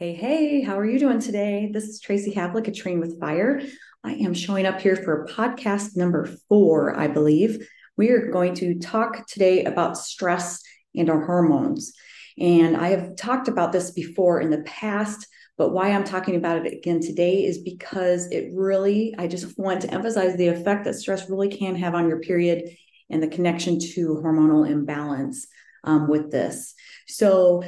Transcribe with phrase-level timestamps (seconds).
[0.00, 1.70] Hey, hey, how are you doing today?
[1.72, 3.62] This is Tracy Havlick at Train with Fire.
[4.02, 7.64] I am showing up here for podcast number four, I believe.
[7.96, 10.60] We are going to talk today about stress
[10.96, 11.92] and our hormones.
[12.36, 16.66] And I have talked about this before in the past, but why I'm talking about
[16.66, 20.94] it again today is because it really, I just want to emphasize the effect that
[20.94, 22.64] stress really can have on your period
[23.10, 25.46] and the connection to hormonal imbalance
[25.84, 26.74] um, with this.
[27.06, 27.62] So,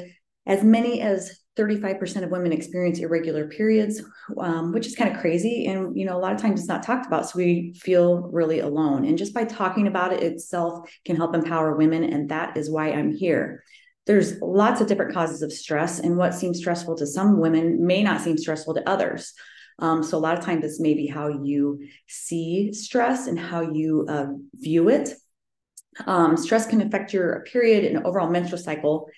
[0.44, 4.02] as many as 35% of women experience irregular periods,
[4.38, 5.66] um, which is kind of crazy.
[5.66, 7.28] And, you know, a lot of times it's not talked about.
[7.28, 9.06] So we feel really alone.
[9.06, 12.04] And just by talking about it itself can help empower women.
[12.04, 13.64] And that is why I'm here.
[14.06, 18.04] There's lots of different causes of stress, and what seems stressful to some women may
[18.04, 19.32] not seem stressful to others.
[19.80, 24.06] Um, so a lot of times it's maybe how you see stress and how you
[24.08, 25.10] uh, view it.
[26.06, 29.08] Um, stress can affect your period and overall menstrual cycle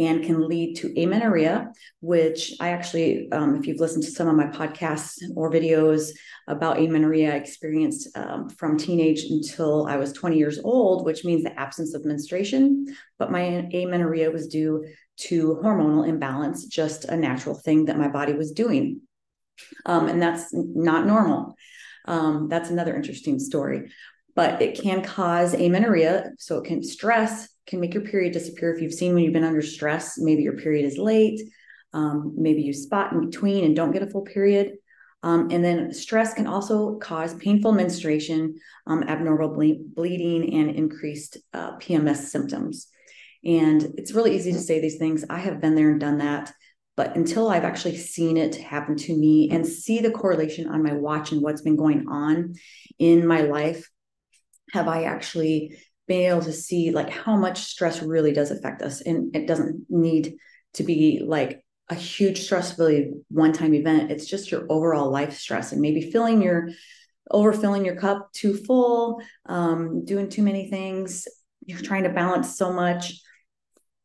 [0.00, 4.34] and can lead to amenorrhea, which I actually, um, if you've listened to some of
[4.34, 6.08] my podcasts or videos
[6.48, 11.44] about amenorrhea, I experienced um, from teenage until I was 20 years old, which means
[11.44, 12.86] the absence of menstruation.
[13.18, 14.86] But my amenorrhea was due
[15.28, 19.02] to hormonal imbalance, just a natural thing that my body was doing.
[19.84, 21.56] Um, and that's not normal.
[22.06, 23.92] Um, that's another interesting story
[24.36, 26.30] but it can cause amenorrhea.
[26.38, 28.74] So it can stress can make your period disappear.
[28.74, 31.40] If you've seen when you've been under stress, maybe your period is late,
[31.92, 34.72] um, maybe you spot in between and don't get a full period.
[35.22, 41.36] Um, and then stress can also cause painful menstruation, um, abnormal ble- bleeding, and increased
[41.52, 42.88] uh, PMS symptoms.
[43.44, 45.24] And it's really easy to say these things.
[45.28, 46.52] I have been there and done that.
[46.96, 50.92] But until I've actually seen it happen to me and see the correlation on my
[50.92, 52.54] watch and what's been going on
[52.98, 53.88] in my life,
[54.72, 55.78] have I actually
[56.10, 59.86] being able to see like how much stress really does affect us and it doesn't
[59.88, 60.34] need
[60.74, 64.10] to be like a huge stress really one time event.
[64.10, 66.70] It's just your overall life stress and maybe filling your
[67.30, 71.28] overfilling your cup too full um, doing too many things.
[71.64, 73.12] You're trying to balance so much.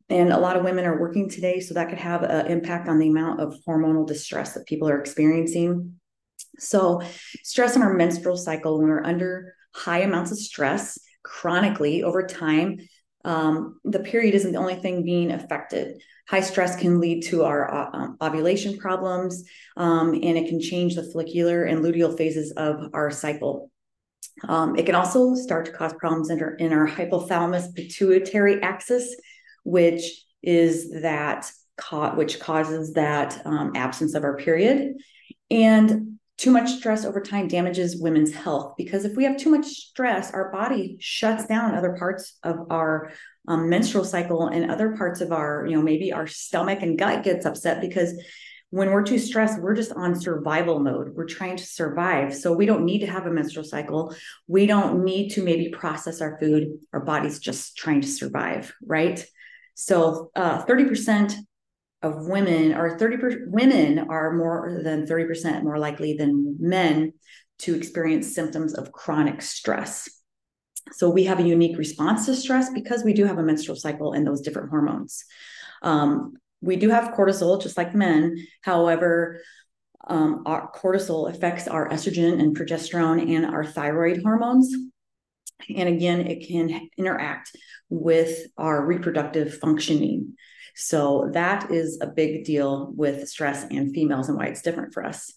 [0.07, 2.99] And a lot of women are working today so that could have an impact on
[2.99, 5.99] the amount of hormonal distress that people are experiencing.
[6.59, 7.01] So
[7.41, 12.78] stress in our menstrual cycle when we're under high amounts of stress chronically over time,
[13.25, 16.02] um, the period isn't the only thing being affected.
[16.30, 19.44] High stress can lead to our uh, um, ovulation problems,
[19.75, 23.72] um, and it can change the follicular and luteal phases of our cycle.
[24.47, 29.16] Um, it can also start to cause problems in our, in our hypothalamus pituitary axis,
[29.63, 30.03] which
[30.44, 31.52] is that
[32.16, 34.94] which causes that um, absence of our period.
[35.52, 39.66] And too much stress over time damages women's health because if we have too much
[39.66, 43.12] stress, our body shuts down other parts of our
[43.47, 47.24] um, menstrual cycle and other parts of our, you know, maybe our stomach and gut
[47.24, 48.13] gets upset because
[48.72, 51.16] when we're too stressed, we're just on survival mode.
[51.16, 52.35] We're trying to survive.
[52.35, 54.13] So we don't need to have a menstrual cycle.
[54.47, 56.79] We don't need to maybe process our food.
[56.91, 59.24] Our body's just trying to survive, right?
[59.75, 61.35] So uh, 30%
[62.05, 67.13] of women or 30 women are more than 30% more likely than men
[67.59, 70.07] to experience symptoms of chronic stress.
[70.91, 74.13] So we have a unique response to stress because we do have a menstrual cycle
[74.13, 75.23] and those different hormones.
[75.81, 78.38] Um, we do have cortisol just like men.
[78.61, 79.41] However,
[80.07, 84.75] um, our cortisol affects our estrogen and progesterone and our thyroid hormones.
[85.75, 87.55] And again, it can interact
[87.89, 90.35] with our reproductive functioning.
[90.75, 95.06] So that is a big deal with stress and females and why it's different for
[95.06, 95.34] us.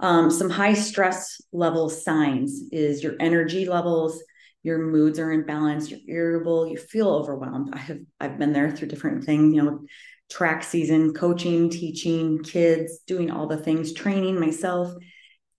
[0.00, 4.22] Um, some high stress level signs is your energy levels,
[4.62, 7.70] your moods are imbalanced, you're irritable, you feel overwhelmed.
[7.72, 9.80] I have I've been there through different things, you know,
[10.30, 14.92] track season, coaching, teaching, kids, doing all the things, training myself,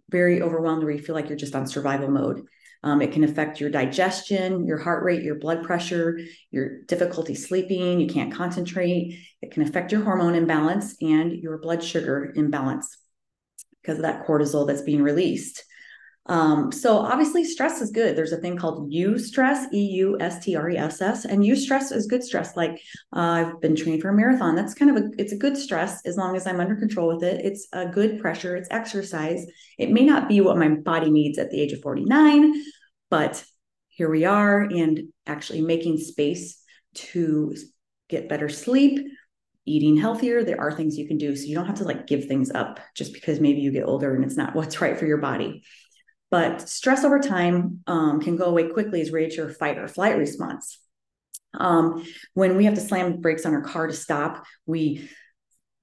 [0.09, 2.44] very overwhelmed where you feel like you're just on survival mode.
[2.84, 6.20] Um, it can affect your digestion, your heart rate, your blood pressure,
[6.52, 8.00] your difficulty sleeping.
[8.00, 9.18] You can't concentrate.
[9.42, 12.97] It can affect your hormone imbalance and your blood sugar imbalance
[13.82, 15.64] because of that cortisol that's being released.
[16.28, 18.16] Um, so obviously stress is good.
[18.16, 22.58] There's a thing called eustress, E-U-S-T-R-E-S-S, and eustress is good stress.
[22.58, 22.82] Like
[23.16, 24.56] uh, I've been trained for a marathon.
[24.56, 27.24] That's kind of a it's a good stress as long as I'm under control with
[27.24, 27.46] it.
[27.46, 28.56] It's a good pressure.
[28.58, 29.46] It's exercise.
[29.78, 32.53] It may not be what my body needs at the age of 49,
[33.09, 33.44] but
[33.88, 36.62] here we are, and actually making space
[36.94, 37.56] to
[38.09, 39.08] get better sleep,
[39.66, 40.44] eating healthier.
[40.44, 42.80] There are things you can do, so you don't have to like give things up
[42.96, 45.64] just because maybe you get older and it's not what's right for your body.
[46.29, 50.18] But stress over time um, can go away quickly as to your fight or flight
[50.18, 50.79] response.
[51.53, 55.09] Um, when we have to slam brakes on our car to stop, we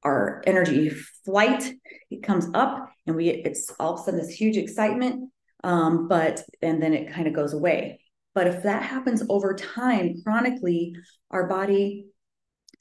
[0.03, 0.91] our energy
[1.25, 1.73] flight
[2.11, 5.31] it comes up and we it's all of a sudden this huge excitement
[5.65, 8.01] um, but and then it kind of goes away.
[8.35, 10.95] But if that happens over time chronically
[11.31, 12.09] our body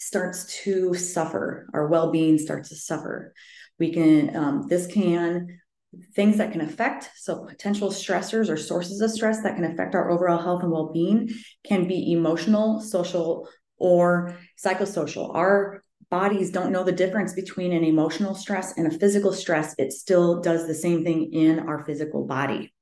[0.04, 1.68] starts to suffer.
[1.74, 3.33] Our well-being starts to suffer.
[3.80, 5.59] We can um, this can
[6.16, 10.10] things that can affect so potential stressors or sources of stress that can affect our
[10.10, 11.30] overall health and well-being
[11.66, 13.48] can be emotional social
[13.78, 15.36] or psychosocial.
[15.36, 19.75] Our bodies don't know the difference between an emotional stress and a physical stress.
[19.78, 22.74] It still does the same thing in our physical body.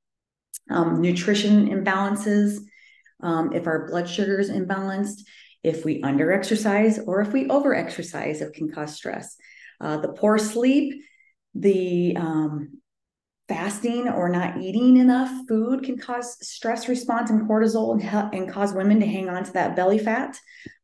[0.70, 2.58] Um, nutrition imbalances
[3.22, 5.22] um, if our blood sugar is imbalanced
[5.62, 9.36] if we under exercise or if we over exercise it can cause stress.
[9.80, 11.02] Uh, the poor sleep
[11.54, 12.80] the um,
[13.48, 18.72] fasting or not eating enough food can cause stress response and cortisol and, and cause
[18.72, 20.38] women to hang on to that belly fat.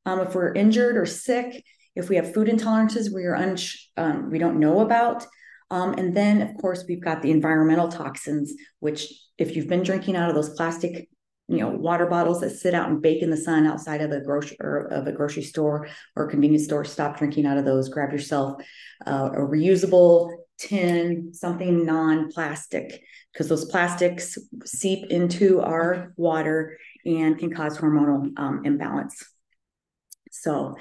[0.05, 1.64] Um, if we're injured or sick,
[1.94, 3.56] if we have food intolerances we are un-
[3.96, 5.26] um, we don't know about,
[5.70, 10.16] um, and then of course we've got the environmental toxins, which if you've been drinking
[10.16, 11.08] out of those plastic
[11.49, 14.20] you know water bottles that sit out and bake in the sun outside of a
[14.20, 18.12] grocery or of a grocery store or convenience store stop drinking out of those grab
[18.12, 18.62] yourself
[19.06, 23.02] uh, a reusable tin, something non plastic,
[23.32, 29.25] because those plastics seep into our water and can cause hormonal um, imbalance.
[30.31, 30.76] So,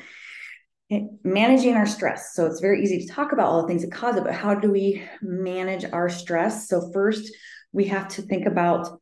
[0.91, 2.33] eh, managing our stress.
[2.33, 4.55] So, it's very easy to talk about all the things that cause it, but how
[4.55, 6.67] do we manage our stress?
[6.67, 7.31] So, first,
[7.71, 8.99] we have to think about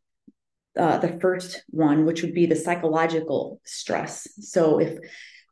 [0.78, 4.28] uh, the first one, which would be the psychological stress.
[4.40, 5.00] So, if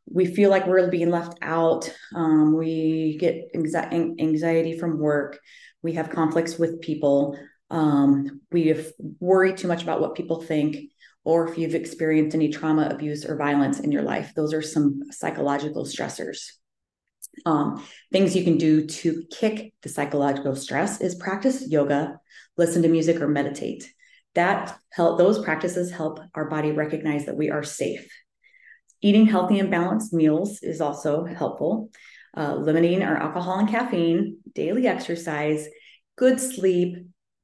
[0.06, 1.92] we feel like we're being left out.
[2.14, 5.38] Um, we get anxiety from work.
[5.82, 7.38] We have conflicts with people.
[7.70, 8.74] Um, we
[9.20, 10.90] worry too much about what people think,
[11.24, 14.32] or if you've experienced any trauma, abuse, or violence in your life.
[14.36, 16.50] Those are some psychological stressors.
[17.46, 22.20] Um, things you can do to kick the psychological stress is practice yoga,
[22.56, 23.90] listen to music, or meditate.
[24.34, 28.08] That help those practices help our body recognize that we are safe
[29.04, 31.90] Eating healthy and balanced meals is also helpful.
[32.34, 35.68] Uh, limiting our alcohol and caffeine, daily exercise,
[36.16, 36.96] good sleep,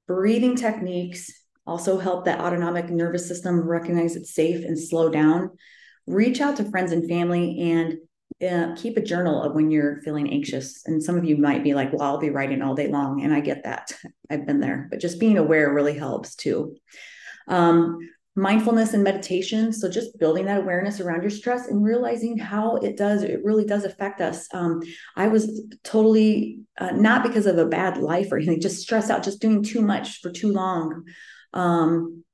[0.09, 1.31] breathing techniques
[1.67, 5.51] also help that autonomic nervous system recognize it's safe and slow down.
[6.07, 7.99] Reach out to friends and family and
[8.51, 10.87] uh, keep a journal of when you're feeling anxious.
[10.87, 13.23] And some of you might be like, well, I'll be writing all day long.
[13.23, 13.93] And I get that.
[14.31, 16.75] I've been there, but just being aware really helps too.
[17.49, 17.99] Um,
[18.41, 19.73] mindfulness and meditation.
[19.73, 23.67] So just building that awareness around your stress and realizing how it does it really
[23.67, 24.49] does affect us.
[24.55, 24.81] Um,
[25.15, 29.23] i was totally uh, not because of a bad life or anything just stressed out
[29.23, 31.05] just doing too much for too long.
[31.53, 32.25] Um,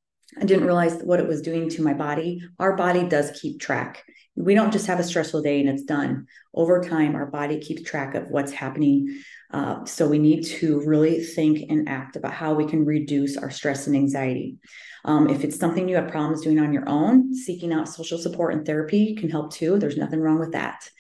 [0.41, 2.41] i didn't realize what it was doing to my body.
[2.59, 4.05] Our body does keep track.
[4.37, 6.27] We don't just have a stressful day and it's done.
[6.55, 11.23] Over time our body keeps track of what's happening uh, so we need to really
[11.23, 14.59] think and act about how we can reduce our stress and anxiety
[15.07, 18.53] um, if it's something you have problems doing on your own, seeking out social support
[18.53, 19.79] and therapy can help too.
[19.79, 20.91] There's nothing wrong with that.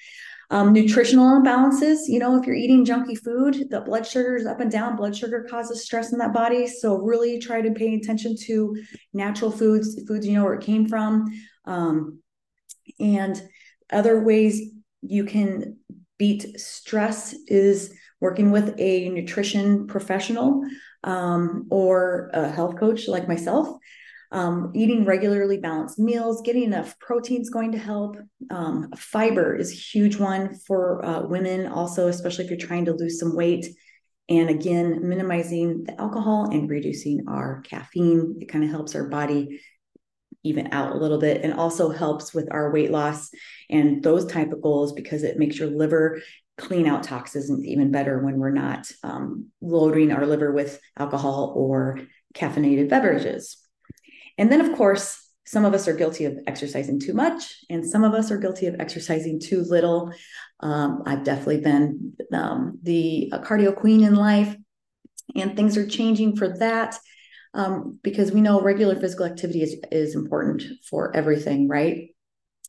[0.48, 4.60] Um, nutritional imbalances, you know, if you're eating junky food, the blood sugar is up
[4.60, 4.94] and down.
[4.94, 6.68] Blood sugar causes stress in that body.
[6.68, 8.80] So really try to pay attention to
[9.12, 11.26] natural foods, foods you know where it came from.
[11.64, 12.20] Um,
[13.00, 13.42] and
[13.92, 14.70] other ways
[15.02, 15.78] you can
[16.16, 20.62] beat stress is working with a nutrition professional
[21.04, 23.76] um, or a health coach like myself.
[24.32, 28.16] Um, eating regularly balanced meals, getting enough protein is going to help.
[28.50, 32.92] Um, fiber is a huge one for uh, women, also, especially if you're trying to
[32.92, 33.66] lose some weight.
[34.28, 38.38] And again, minimizing the alcohol and reducing our caffeine.
[38.40, 39.60] It kind of helps our body
[40.42, 43.30] even out a little bit and also helps with our weight loss
[43.70, 46.20] and those type of goals because it makes your liver
[46.58, 52.00] clean out toxins even better when we're not um, loading our liver with alcohol or
[52.34, 53.58] caffeinated beverages.
[54.38, 58.04] And then, of course, some of us are guilty of exercising too much, and some
[58.04, 60.12] of us are guilty of exercising too little.
[60.60, 64.56] Um, I've definitely been um, the cardio queen in life,
[65.36, 66.98] and things are changing for that
[67.54, 72.08] um, because we know regular physical activity is, is important for everything, right?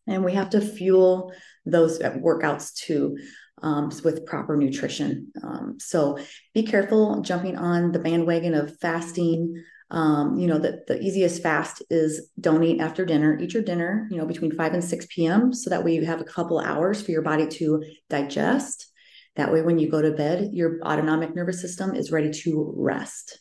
[0.05, 1.33] And we have to fuel
[1.65, 3.17] those workouts too
[3.61, 5.31] um, with proper nutrition.
[5.43, 6.19] Um, so
[6.53, 9.63] be careful jumping on the bandwagon of fasting.
[9.89, 13.37] Um, you know, the, the easiest fast is don't eat after dinner.
[13.39, 15.53] Eat your dinner, you know, between 5 and 6 p.m.
[15.53, 18.91] So that way you have a couple hours for your body to digest.
[19.37, 23.39] That way, when you go to bed, your autonomic nervous system is ready to rest.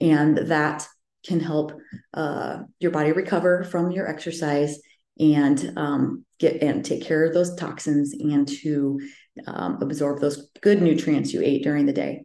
[0.00, 0.86] And that
[1.24, 1.72] can help
[2.12, 4.78] uh, your body recover from your exercise
[5.18, 9.00] and um, get and take care of those toxins and to
[9.46, 12.24] um, absorb those good nutrients you ate during the day.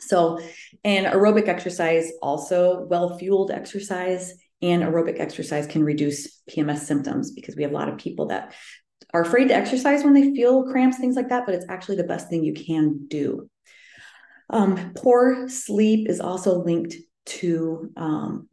[0.00, 0.40] So,
[0.84, 7.56] and aerobic exercise, also well fueled exercise, and aerobic exercise can reduce PMS symptoms because
[7.56, 8.54] we have a lot of people that
[9.14, 12.04] are afraid to exercise when they feel cramps, things like that, but it's actually the
[12.04, 13.48] best thing you can do.
[14.50, 16.94] Um, poor sleep is also linked
[17.24, 18.48] to um,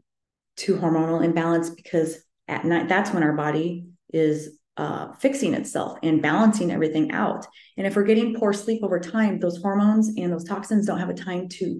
[0.57, 2.17] to hormonal imbalance because
[2.49, 7.45] at night that's when our body is uh, fixing itself and balancing everything out.
[7.77, 11.09] And if we're getting poor sleep over time, those hormones and those toxins don't have
[11.09, 11.79] a time to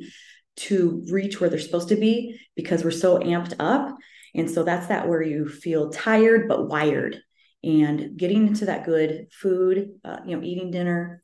[0.58, 3.96] to reach where they're supposed to be because we're so amped up.
[4.36, 7.22] And so that's that where you feel tired but wired.
[7.64, 11.24] And getting into that good food, uh, you know, eating dinner,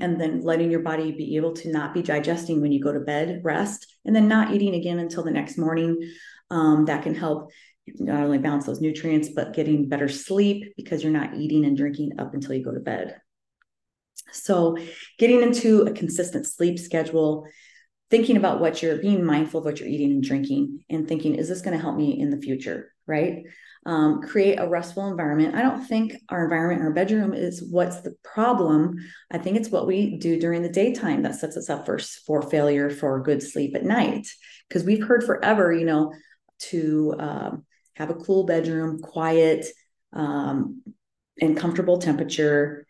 [0.00, 3.00] and then letting your body be able to not be digesting when you go to
[3.00, 5.98] bed, rest, and then not eating again until the next morning.
[6.50, 7.50] Um, that can help
[7.86, 12.12] not only balance those nutrients, but getting better sleep because you're not eating and drinking
[12.18, 13.20] up until you go to bed.
[14.32, 14.76] So,
[15.18, 17.46] getting into a consistent sleep schedule,
[18.10, 21.48] thinking about what you're being mindful of what you're eating and drinking, and thinking, is
[21.48, 22.92] this going to help me in the future?
[23.06, 23.44] Right
[23.86, 25.54] um, create a restful environment.
[25.54, 28.96] I don't think our environment our bedroom is what's the problem.
[29.30, 32.42] I think it's what we do during the daytime that sets us up for, for
[32.42, 34.26] failure for good sleep at night.
[34.68, 36.14] Because we've heard forever, you know,
[36.58, 37.64] to um,
[37.96, 39.66] have a cool bedroom, quiet,
[40.12, 40.82] um,
[41.40, 42.86] and comfortable temperature,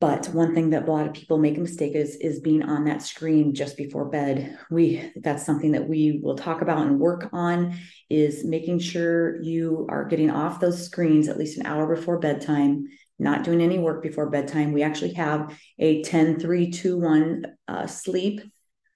[0.00, 2.84] but one thing that a lot of people make a mistake is is being on
[2.84, 4.56] that screen just before bed.
[4.70, 7.76] We that's something that we will talk about and work on
[8.08, 12.84] is making sure you are getting off those screens at least an hour before bedtime,
[13.18, 14.72] not doing any work before bedtime.
[14.72, 18.40] We actually have a 10 3 2 1 uh, sleep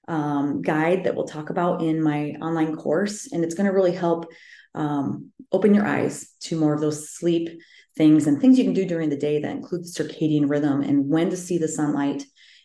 [0.07, 3.33] um, guide that we'll talk about in my online course.
[3.33, 4.26] And it's going to really help
[4.75, 7.61] um, open your eyes to more of those sleep
[7.97, 11.31] things and things you can do during the day that include circadian rhythm and when
[11.31, 12.25] to see the sunlight.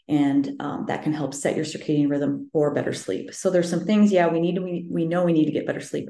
[0.09, 3.33] And um, that can help set your circadian rhythm for better sleep.
[3.33, 5.67] So there's some things yeah we need to we, we know we need to get
[5.67, 6.09] better sleep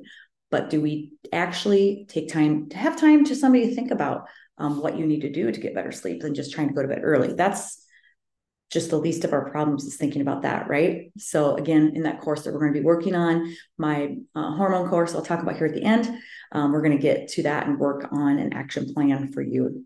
[0.49, 4.27] but do we actually take time to have time to somebody to think about
[4.57, 6.81] um, what you need to do to get better sleep than just trying to go
[6.81, 7.33] to bed early?
[7.33, 7.83] That's
[8.69, 11.11] just the least of our problems is thinking about that, right?
[11.17, 14.89] So, again, in that course that we're going to be working on, my uh, hormone
[14.89, 16.09] course, I'll talk about here at the end.
[16.51, 19.85] Um, we're going to get to that and work on an action plan for you.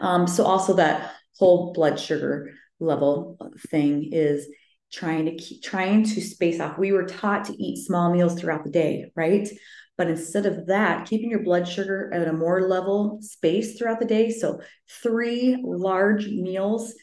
[0.00, 3.38] Um, so, also that whole blood sugar level
[3.70, 4.48] thing is
[4.92, 6.78] trying to keep trying to space off.
[6.78, 9.48] We were taught to eat small meals throughout the day, right?
[9.96, 14.06] But instead of that, keeping your blood sugar at a more level space throughout the
[14.06, 14.30] day.
[14.30, 14.60] So,
[15.02, 16.94] three large meals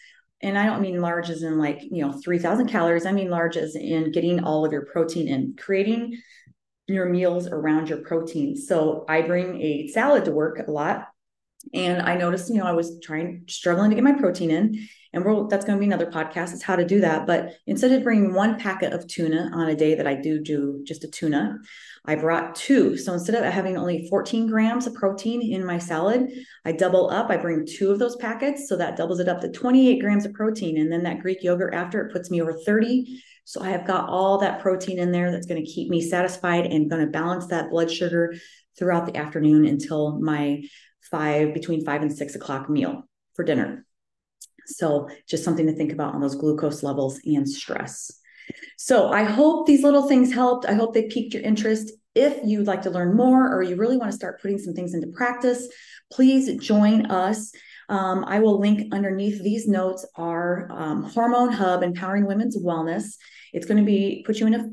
[0.43, 3.05] and I don't mean large as in like, you know, 3000 calories.
[3.05, 6.17] I mean large as in getting all of your protein in, creating
[6.87, 8.55] your meals around your protein.
[8.55, 11.07] So I bring a salad to work a lot.
[11.73, 14.87] And I noticed, you know, I was trying, struggling to get my protein in.
[15.13, 17.27] And we're, that's going to be another podcast is how to do that.
[17.27, 20.81] But instead of bringing one packet of tuna on a day that I do do
[20.85, 21.57] just a tuna,
[22.05, 22.97] I brought two.
[22.97, 26.31] So instead of having only 14 grams of protein in my salad,
[26.65, 27.29] I double up.
[27.29, 28.69] I bring two of those packets.
[28.69, 30.79] So that doubles it up to 28 grams of protein.
[30.79, 33.21] And then that Greek yogurt after it puts me over 30.
[33.43, 36.67] So I have got all that protein in there that's going to keep me satisfied
[36.67, 38.33] and going to balance that blood sugar
[38.77, 40.63] throughout the afternoon until my
[41.11, 43.03] five, between five and six o'clock meal
[43.35, 43.85] for dinner.
[44.65, 48.11] So just something to think about on those glucose levels and stress.
[48.77, 50.65] So I hope these little things helped.
[50.65, 51.91] I hope they piqued your interest.
[52.15, 54.93] If you'd like to learn more or you really want to start putting some things
[54.93, 55.67] into practice,
[56.11, 57.51] please join us.
[57.89, 63.15] Um, I will link underneath these notes our um, Hormone Hub Empowering Women's Wellness.
[63.53, 64.69] It's going to be put you in a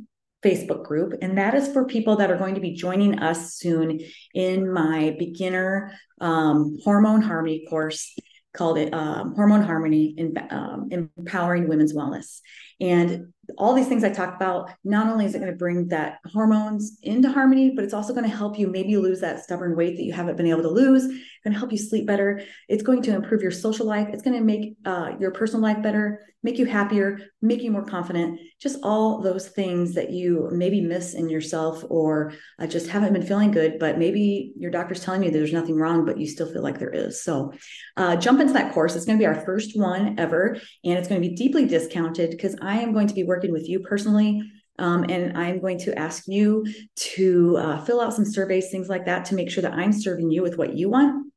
[0.49, 4.01] Facebook group, and that is for people that are going to be joining us soon
[4.35, 8.17] in my beginner um, hormone harmony course
[8.55, 12.41] called it um, Hormone Harmony in um, Empowering Women's Wellness.
[12.81, 16.19] And all these things I talked about, not only is it going to bring that
[16.33, 19.97] hormones into harmony, but it's also going to help you maybe lose that stubborn weight
[19.97, 21.05] that you haven't been able to lose.
[21.05, 22.43] It's going to help you sleep better.
[22.69, 24.09] It's going to improve your social life.
[24.13, 27.85] It's going to make uh, your personal life better, make you happier, make you more
[27.85, 28.41] confident.
[28.61, 33.27] Just all those things that you maybe miss in yourself or uh, just haven't been
[33.27, 36.63] feeling good, but maybe your doctor's telling you there's nothing wrong, but you still feel
[36.63, 37.23] like there is.
[37.23, 37.53] So
[37.97, 38.95] uh, jump into that course.
[38.95, 42.31] It's going to be our first one ever, and it's going to be deeply discounted
[42.31, 44.43] because I am going to be working with you personally.
[44.81, 46.67] Um, and I'm going to ask you
[46.97, 50.31] to uh, fill out some surveys, things like that, to make sure that I'm serving
[50.33, 51.33] you with what you want.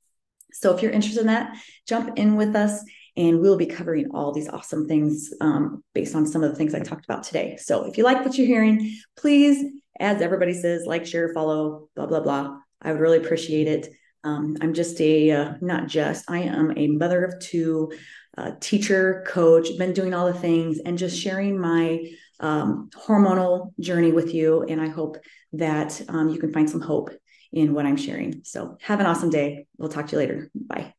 [0.51, 1.55] So if you're interested in that,
[1.87, 2.83] jump in with us
[3.15, 6.73] and we'll be covering all these awesome things um, based on some of the things
[6.73, 7.57] I talked about today.
[7.57, 9.63] So if you like what you're hearing, please,
[9.99, 12.57] as everybody says, like, share, follow, blah, blah, blah.
[12.81, 13.93] I would really appreciate it.
[14.23, 17.91] Um, I'm just a, uh, not just, I am a mother of two,
[18.37, 22.05] uh, teacher, coach, been doing all the things and just sharing my
[22.39, 24.63] um, hormonal journey with you.
[24.63, 25.17] And I hope
[25.53, 27.11] that um, you can find some hope
[27.51, 28.41] in what I'm sharing.
[28.43, 29.67] So have an awesome day.
[29.77, 30.51] We'll talk to you later.
[30.55, 30.93] Bye.